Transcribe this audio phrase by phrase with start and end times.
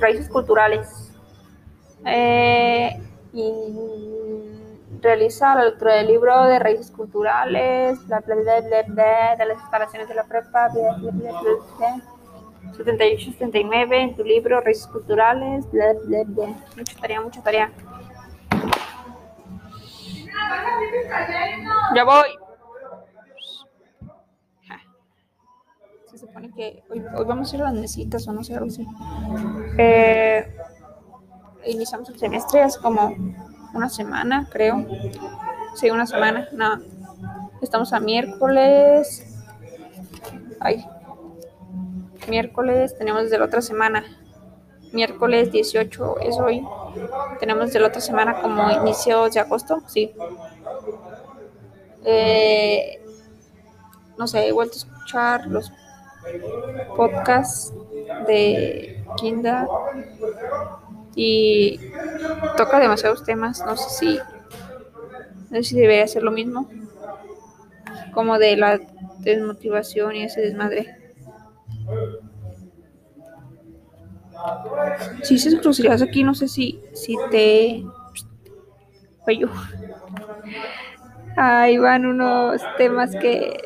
[0.00, 1.12] Raíces culturales.
[2.06, 3.00] Eh,
[3.32, 3.42] y
[5.00, 9.58] realiza la lectura del libro de raíces culturales, bla, bla, bla, bla, bla, de las
[9.60, 12.74] instalaciones de la prepa, bla, bla, bla, bla, bla.
[12.76, 16.46] 78, 79, en tu libro, raíces culturales, bla, bla, bla.
[16.76, 17.70] Mucha tarea, mucha tarea.
[21.94, 22.28] Ya voy.
[24.66, 24.80] Ja.
[26.06, 28.66] Se supone que hoy, hoy vamos a ir a las mesitas o no sé, algo
[28.66, 28.84] así.
[29.78, 30.56] Eh,
[31.66, 33.14] iniciamos el semestre hace como
[33.72, 34.84] una semana, creo.
[35.76, 36.48] Sí, una semana.
[36.52, 36.80] No.
[37.62, 39.44] Estamos a miércoles.
[40.58, 40.84] Ay.
[42.28, 44.04] Miércoles tenemos desde la otra semana.
[44.92, 46.66] Miércoles 18 es hoy.
[47.38, 49.82] Tenemos desde la otra semana como inicios de agosto.
[49.86, 50.12] Sí.
[52.04, 53.00] Eh,
[54.18, 55.72] no sé, he vuelto a escuchar los
[56.96, 57.72] podcasts
[58.26, 59.66] de Kinda
[61.14, 61.78] y
[62.56, 63.62] toca demasiados temas.
[63.66, 64.18] No sé si,
[65.50, 66.68] no sé si debería hacer lo mismo,
[68.14, 68.80] como de la
[69.18, 70.96] desmotivación y ese desmadre.
[75.22, 77.84] Si dices groserías aquí, no sé si, si te.
[81.36, 83.56] Ahí van unos temas que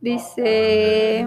[0.00, 1.26] dice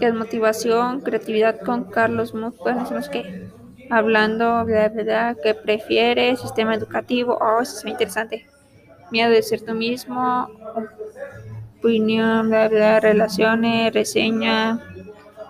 [0.00, 3.48] desmotivación, creatividad con Carlos Muth, bueno, no sé qué,
[3.90, 8.46] hablando, bla, bla, bla, qué prefiere, sistema educativo, oh, eso es muy interesante,
[9.10, 10.48] miedo de ser tú mismo,
[11.78, 14.80] opinión, bla, bla, relaciones, reseña,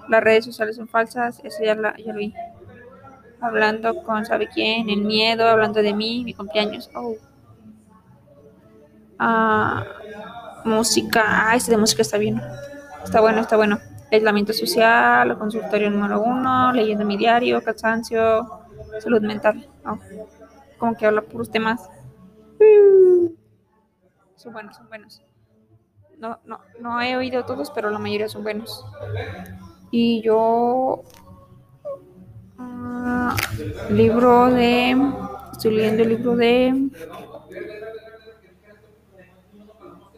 [0.08, 2.34] las redes sociales son falsas, eso ya, la, ya lo vi,
[3.40, 7.16] hablando con sabe quién, el miedo, hablando de mí, mi cumpleaños, oh.
[9.18, 9.84] Ah,
[10.64, 12.40] música, ah, este de música está bien,
[13.04, 13.78] está bueno, está bueno
[14.10, 18.48] aislamiento social, consultorio número uno, leyendo mi diario, cansancio,
[19.00, 19.68] salud mental.
[19.84, 19.98] Oh,
[20.78, 21.88] como que habla puros temas.
[24.36, 25.22] Son buenos, son buenos.
[26.18, 28.84] No, no, no he oído todos, pero la mayoría son buenos.
[29.90, 31.02] Y yo...
[32.58, 34.96] Uh, libro de...
[35.52, 36.88] Estoy leyendo el libro de...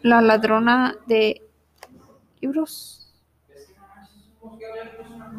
[0.03, 1.41] La ladrona de
[2.39, 3.01] libros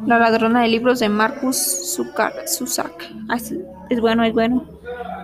[0.05, 1.57] la ladrona de libros de Marcus
[1.95, 3.03] Zusak.
[3.33, 3.53] Es,
[3.89, 4.67] es, bueno, es bueno.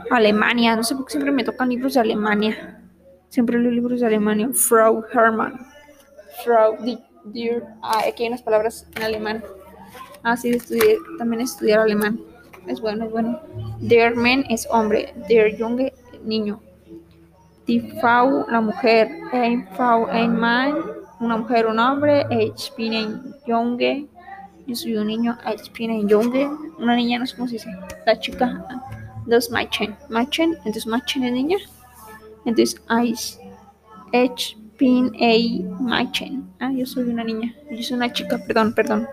[0.10, 2.82] Alemania, no sé por qué siempre me tocan libros de Alemania.
[3.30, 4.50] Siempre leo libros de Alemania.
[4.54, 5.68] Frau Hermann.
[6.44, 6.78] Frau
[7.26, 7.64] Dir.
[7.82, 9.44] Ah, aquí hay unas palabras en alemán.
[10.24, 12.20] Ah, sí, estudié, también estudiar alemán.
[12.68, 13.42] Es bueno, es bueno.
[13.80, 15.14] Der Men es hombre.
[15.28, 16.62] Der Junge, niño.
[17.69, 19.07] Die Frau, la mujer.
[19.31, 20.74] Ein Frau, ein Mann,
[21.19, 22.25] una mujer, un hombre.
[22.31, 22.94] Ich bin
[24.69, 26.07] yo soy un niño, ich bin ein
[26.78, 27.75] una niña, no sé cómo se dice,
[28.06, 28.63] la chica,
[29.25, 31.57] dos Mädchen, Mädchen, entonces Mädchen es niña,
[32.46, 32.80] entonces
[34.13, 39.07] ich bin ein Mädchen, ah, yo soy una niña, yo soy una chica, perdón, perdón,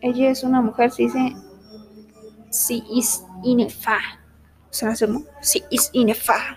[0.00, 1.36] ella es una mujer, se dice,
[2.50, 4.00] sie ist eine Frau,
[4.68, 6.56] o sea, sie ist eine Frau,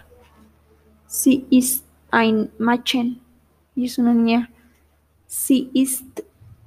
[1.07, 3.19] sie ist ein Mädchen,
[3.75, 4.50] ella es una niña,
[5.28, 6.23] sie ist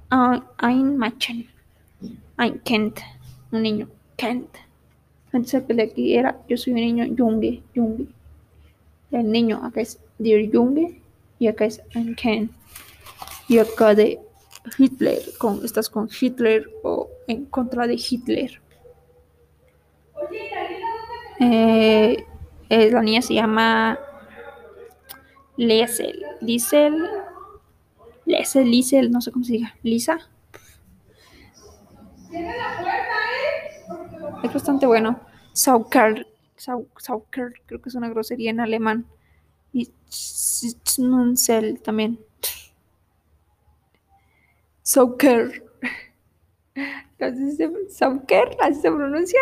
[0.09, 1.47] ein Mädchen.
[2.37, 2.99] Ein Kind.
[3.51, 3.87] Un niño.
[4.17, 4.49] Kent.
[5.33, 7.61] Entonces el de aquí era yo soy un niño Junge.
[7.75, 8.07] Junge.
[9.11, 11.01] El niño acá es Der Junge
[11.39, 12.49] y acá es ein Kind.
[13.47, 14.19] Y acá de
[14.77, 15.19] Hitler.
[15.63, 18.61] Estás con Hitler o en contra de Hitler.
[21.39, 22.23] Eh,
[22.69, 23.99] eh, la niña se llama
[25.57, 26.23] Liesel.
[26.41, 27.09] Liesel
[28.25, 29.75] Liesel, Liesel, no sé cómo se diga.
[29.83, 30.19] Lisa.
[34.43, 35.19] Es bastante bueno.
[35.53, 39.05] Sauker, Sauker, creo que es una grosería en alemán.
[39.73, 42.19] Y Schmunzel también.
[44.81, 45.65] Sauker.
[47.89, 49.39] Sauker, así se pronuncia.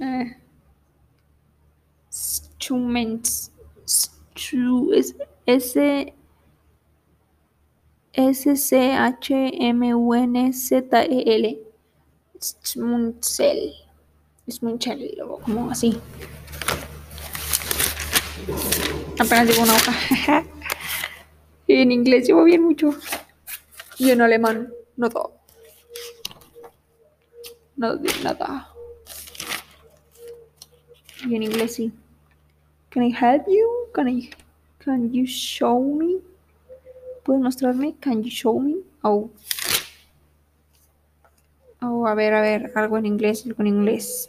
[0.00, 0.36] Eh.
[2.10, 3.51] Schumens.
[5.46, 6.12] S
[8.12, 8.66] S-C-H-M-U-N-Z-E-L.
[12.38, 13.72] Schmunzel.
[14.48, 15.98] Schmunzel, o como así.
[19.18, 20.44] Apenas llevo una hoja.
[21.66, 22.94] y en inglés llevo bien mucho.
[23.98, 25.32] Y en alemán, no todo.
[27.76, 28.68] No nada.
[31.26, 31.92] Y en inglés sí.
[32.92, 33.88] Can I help you?
[33.94, 34.30] Can I,
[34.78, 36.20] Can you show me?
[37.24, 37.94] ¿Puedes mostrarme?
[38.00, 38.82] Can you show me?
[39.02, 39.30] Oh.
[41.80, 44.28] Oh, a ver, a ver, algo en inglés, algo en inglés.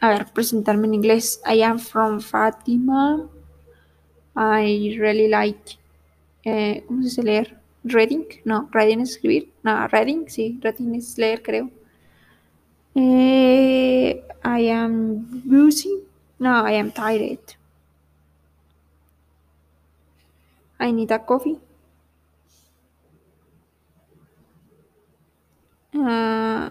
[0.00, 1.40] A ver, presentarme en inglés.
[1.46, 3.28] I am from Fatima.
[4.34, 5.78] I really like.
[6.44, 7.58] Eh, ¿Cómo se dice leer?
[7.84, 8.24] Reading?
[8.44, 9.52] No, reading es escribir.
[9.62, 11.70] No, reading, sí, reading es leer, creo.
[12.94, 16.09] Eh, I am busy.
[16.40, 17.54] No, I am tired.
[20.80, 21.60] I need a coffee.
[25.94, 26.70] Uh,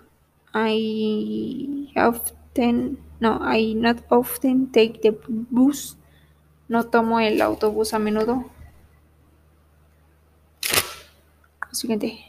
[0.56, 5.12] I often, no, I not often take the
[5.52, 5.96] bus.
[6.68, 8.50] No tomo el autobús a menudo.
[11.72, 12.26] Siguiente.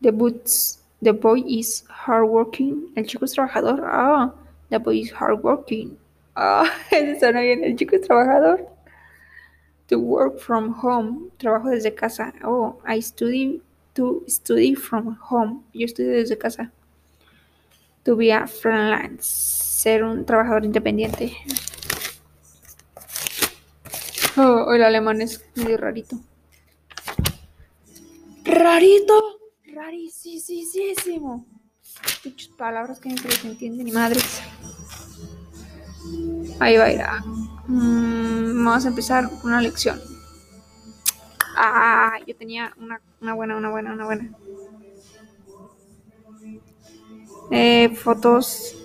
[0.00, 2.92] The boots, the boy is hardworking.
[2.96, 3.84] El chico es trabajador.
[3.84, 4.32] Ah,
[4.70, 5.98] the boy is hardworking.
[6.36, 7.64] Ah, eso suena bien.
[7.64, 8.68] El chico es trabajador.
[9.88, 11.30] To work from home.
[11.38, 12.34] Trabajo desde casa.
[12.44, 13.62] Oh, I study
[13.94, 15.62] to study from home.
[15.72, 16.70] Yo estudio desde casa.
[18.04, 19.24] To be a freelance.
[19.24, 21.32] Ser un trabajador independiente.
[24.36, 26.18] Oh, el alemán es medio rarito.
[28.44, 29.38] Rarito.
[29.64, 31.46] Rarísimo.
[32.24, 34.42] Muchas palabras que no se les entiende ni madres.
[36.58, 37.02] Ahí va a ir.
[37.68, 40.00] Mm, vamos a empezar una lección.
[41.56, 44.30] Ah, yo tenía una, una buena, una buena, una buena.
[47.50, 48.76] Eh, fotos.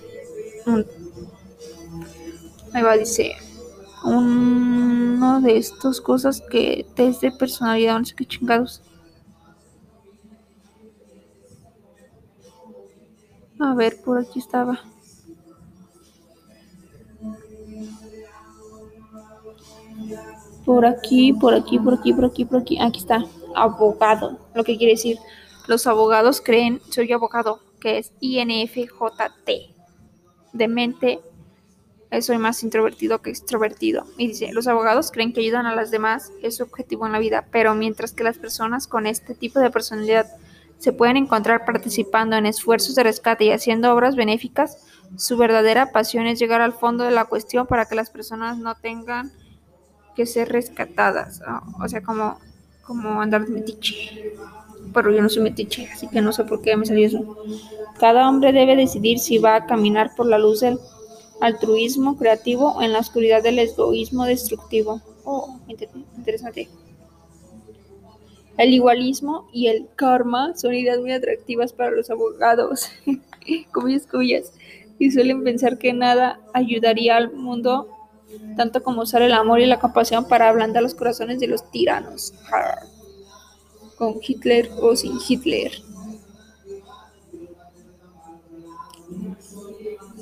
[2.72, 3.36] Ahí va, dice.
[4.04, 8.82] Uno de estas cosas que test de personalidad, no sé qué chingados.
[13.60, 14.80] A ver, por aquí estaba.
[20.64, 22.78] Por aquí, por aquí, por aquí, por aquí, por aquí.
[22.80, 23.24] Aquí está.
[23.54, 24.38] Abogado.
[24.54, 25.18] Lo que quiere decir,
[25.66, 29.50] los abogados creen, soy abogado, que es INFJT.
[30.52, 31.20] De mente,
[32.20, 34.04] soy más introvertido que extrovertido.
[34.18, 37.18] Y dice, los abogados creen que ayudan a las demás, es su objetivo en la
[37.18, 40.26] vida, pero mientras que las personas con este tipo de personalidad
[40.78, 44.84] se pueden encontrar participando en esfuerzos de rescate y haciendo obras benéficas,
[45.16, 48.74] su verdadera pasión es llegar al fondo de la cuestión para que las personas no
[48.74, 49.32] tengan
[50.14, 51.42] que ser rescatadas.
[51.82, 52.38] O sea, como,
[52.82, 54.34] como andar de metiche.
[54.92, 57.36] Pero yo no soy metiche, así que no sé por qué me salió eso.
[57.98, 60.78] Cada hombre debe decidir si va a caminar por la luz del
[61.40, 65.00] altruismo creativo o en la oscuridad del egoísmo destructivo.
[65.24, 65.58] Oh,
[66.16, 66.68] interesante.
[68.58, 72.90] El igualismo y el karma son ideas muy atractivas para los abogados,
[73.72, 74.52] cuyas cuyas,
[74.98, 77.88] y suelen pensar que nada ayudaría al mundo
[78.56, 82.32] tanto como usar el amor y la compasión para ablandar los corazones de los tiranos.
[83.96, 85.72] Con Hitler o sin Hitler.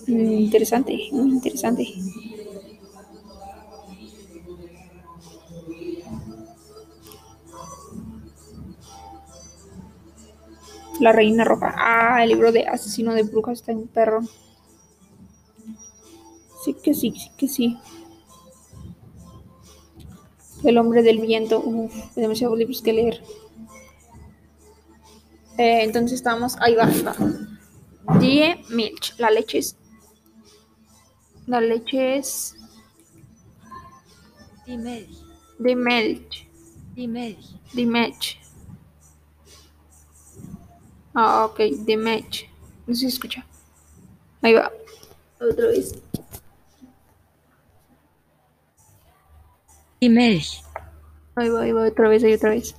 [0.07, 1.87] Mm, interesante, muy interesante.
[11.01, 11.75] La Reina Roja.
[11.77, 14.21] Ah, el libro de Asesino de Brujas está en perro.
[16.65, 17.77] Sí que sí, sí que sí.
[20.63, 21.61] El hombre del viento.
[21.65, 23.23] Uf, demasiados libros que leer.
[25.59, 26.57] Eh, entonces estamos.
[26.61, 27.15] Ahí va, va.
[28.19, 29.15] Die Milch.
[29.19, 29.77] La leche es.
[31.47, 32.55] La leche es.
[34.67, 35.11] Die Milch.
[35.59, 36.49] Die Milch.
[36.95, 37.57] Die Milch.
[37.75, 38.39] Die Milch.
[41.15, 41.59] Ah, ok.
[41.87, 42.49] Die Milch.
[42.87, 43.47] No se escucha.
[44.43, 44.73] Ahí va.
[45.41, 45.95] Otra vez.
[50.09, 50.63] Milch.
[51.37, 52.75] Ahí va, ahí va, otra vez, ahí otra vez.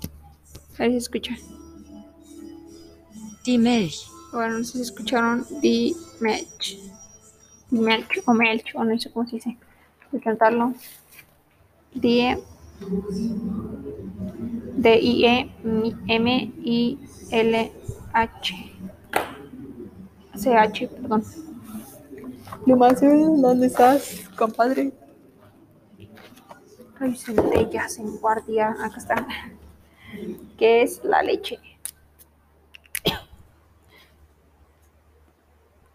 [0.78, 1.36] A ver si se escucha.
[3.46, 4.08] Milch.
[4.32, 5.46] Bueno, no sé si escucharon.
[5.62, 5.96] Die
[7.72, 9.58] Milch o Melch, o no sé cómo se dice.
[10.12, 10.74] Voy a cantarlo.
[11.94, 12.38] Die.
[14.78, 15.52] D-I-E-M-I-L-H.
[20.36, 21.24] C-H, perdón.
[22.66, 24.92] ¿dónde estás, compadre?
[27.02, 28.76] Ay, centellas en guardia.
[28.80, 29.28] Acá están.
[30.56, 31.60] ¿Qué es la leche?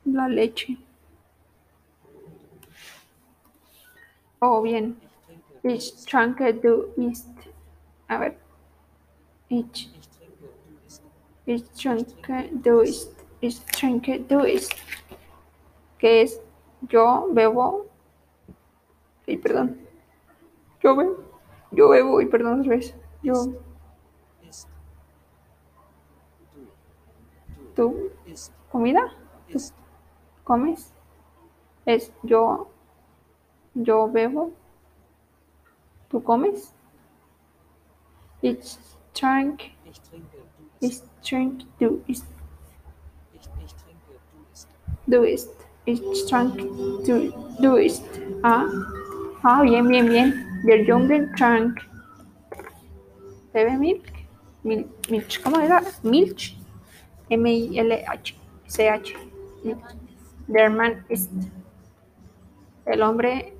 [0.05, 0.77] La leche.
[4.41, 4.97] Oh, bien.
[5.63, 7.29] Ich trinke du ist.
[8.09, 8.35] A ver.
[9.49, 9.89] Ich.
[11.47, 13.15] Ich trinke du ist.
[13.41, 14.75] Ich trinke du ist.
[16.01, 16.41] ¿Qué es?
[16.91, 17.87] Yo bebo.
[19.29, 19.86] Ay, perdón.
[20.87, 21.17] Yo bebo.
[21.73, 22.21] Yo bebo.
[22.21, 22.95] Y perdón otra vez.
[23.21, 23.35] Yo.
[27.75, 28.11] ¿Tú?
[28.71, 29.13] ¿Comida?
[29.51, 29.59] ¿Tú
[30.45, 30.93] comes?
[31.87, 32.69] Es yo.
[33.75, 34.53] Yo bebo.
[36.09, 36.73] ¿Tú comes?
[38.41, 38.79] Ich
[39.13, 39.73] trinke.
[40.79, 41.67] Ich trinke.
[41.81, 42.29] Du isst.
[45.05, 45.51] Du isst.
[45.85, 46.63] Ich trinke.
[47.05, 48.07] Du, du isst.
[48.45, 48.67] Ah.
[49.43, 50.46] Ah, bien, bien, bien.
[50.65, 51.81] Der Junge trank.
[53.53, 54.05] Bebe milk.
[54.63, 55.43] Mil, milch.
[55.43, 55.83] ¿Cómo era?
[56.03, 56.57] Milch.
[57.29, 58.35] M-I-L-H.
[60.49, 61.31] Der Mann ist.
[62.85, 63.53] El hombre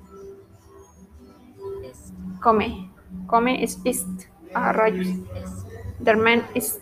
[2.41, 2.89] come.
[3.27, 4.07] Come es ist.
[4.53, 5.07] Ah, rayos.
[5.99, 6.81] Der man ist.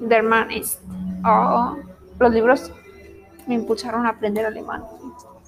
[0.00, 0.80] der Mann ist.
[1.24, 1.76] Oh,
[2.18, 2.72] los libros
[3.46, 4.82] me impulsaron a aprender alemán.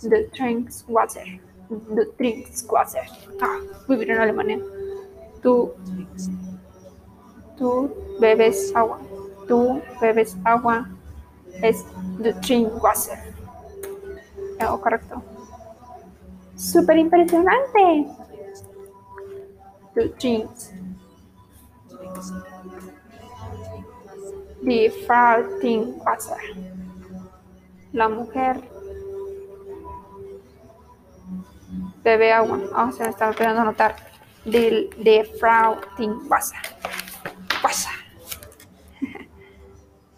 [0.01, 1.27] The drinks Wasser.
[1.95, 3.07] The drinks Wasser.
[3.41, 4.59] Ah, vivir en Alemania.
[5.43, 5.73] Tú,
[7.57, 7.91] tú
[8.21, 9.01] bebes agua.
[9.49, 10.89] Tú bebes agua.
[11.63, 11.85] Es
[12.23, 13.19] the drink Wasser.
[14.67, 15.23] Oh, correcto.
[16.57, 18.07] Súper impresionante.
[19.95, 20.73] The drinks.
[24.63, 26.39] Die Frau trinkt Wasser.
[27.93, 28.74] La mujer
[32.05, 32.61] bebe agua.
[32.75, 33.97] Ah, se me estaba olvidando anotar.
[34.45, 36.59] Die, die Frau trinkt Wasser.
[37.63, 37.91] Wasser.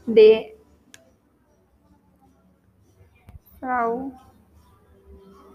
[0.07, 0.53] Die
[3.61, 4.13] Frau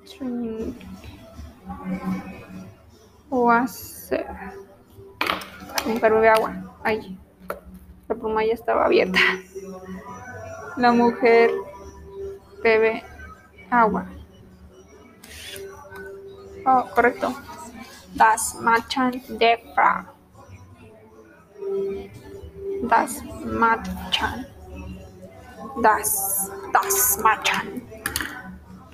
[0.06, 0.82] trinkt
[3.30, 4.26] Wasser.
[5.86, 6.56] Mujer bebe agua.
[6.84, 7.18] Ay,
[8.08, 9.20] la pluma ya estaba abierta.
[10.78, 11.52] La mujer
[12.64, 13.04] bebe
[13.70, 14.06] agua.
[16.64, 17.34] Oh, correcto.
[18.16, 20.04] Das Mädchen der Frau.
[22.88, 24.46] Das Mädchen.
[25.82, 27.82] Das, das Mädchen.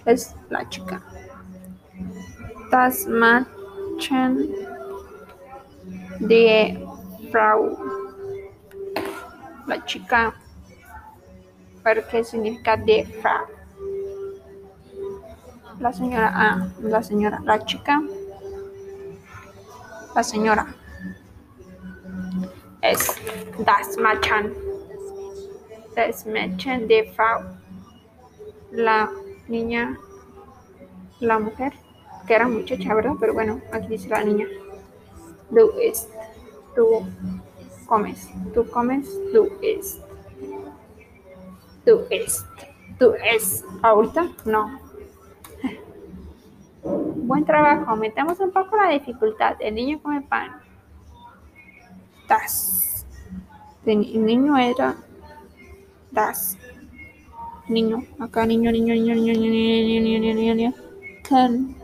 [0.05, 1.01] Es la chica.
[2.71, 4.53] Das Mädchen
[6.19, 6.77] der
[7.31, 7.77] Frau.
[9.65, 10.33] La chica.
[11.83, 13.56] ¿Pero qué significa de Frau?
[15.79, 18.01] La señora, la señora, la chica,
[20.15, 20.65] la señora.
[22.81, 23.15] Es
[23.59, 24.53] das Mädchen,
[25.95, 27.41] das Mädchen de Frau.
[28.71, 29.09] La
[29.47, 29.97] niña,
[31.19, 31.73] la mujer,
[32.25, 33.13] que era muchacha, ¿verdad?
[33.19, 34.47] Pero bueno, aquí dice la niña.
[35.51, 36.09] Du isst,
[36.75, 37.05] tú
[37.87, 40.01] comes, tú comes, du isst.
[41.85, 42.45] Du isst,
[42.99, 43.63] du isst.
[43.83, 44.27] ¿Ahorita?
[44.43, 44.86] No.
[47.27, 47.91] Buen trabajo.
[47.91, 49.57] Aumentamos un poco la dificultad.
[49.59, 50.61] El niño come pan.
[52.25, 53.05] Das.
[53.85, 54.95] El niño era
[56.09, 56.57] das.
[57.67, 58.03] Niño.
[58.17, 60.73] Acá niño, niño, niño, niño, niño, niño, niño, niño, niño, niño.
[61.27, 61.75] Can.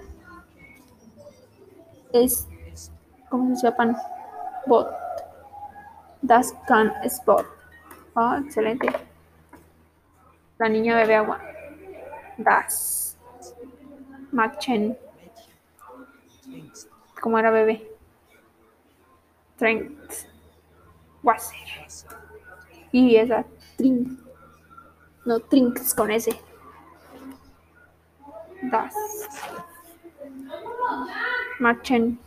[2.13, 2.47] Es.
[3.29, 3.97] ¿Cómo se llama pan?
[4.65, 4.87] Bot.
[6.21, 7.45] Das kann es bot.
[8.15, 8.87] Oh, excelente.
[10.57, 11.41] La niña bebe agua.
[12.37, 13.17] Das.
[14.31, 15.02] Mädchen.
[17.21, 17.89] ¿Cómo era bebé?
[19.57, 20.13] Trinkt.
[21.23, 21.57] Wasser.
[22.91, 23.45] Y esa
[23.77, 24.19] trink.
[25.25, 26.37] No trinks con ese.
[28.63, 28.93] Das.
[31.59, 32.19] Mädchen.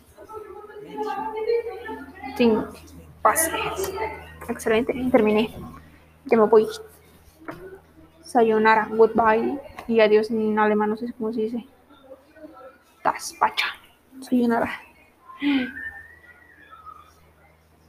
[2.37, 2.66] Trink.
[3.23, 3.61] Wasser.
[4.49, 4.95] Excelente.
[5.11, 5.54] Terminé.
[6.25, 6.66] Ya me voy.
[8.25, 8.88] Sayonara.
[8.90, 9.61] Goodbye.
[9.88, 10.90] Y adiós en alemán.
[10.90, 11.66] No sé cómo se dice.
[13.04, 13.66] Das Pacha.
[14.23, 14.80] 出去拿吧。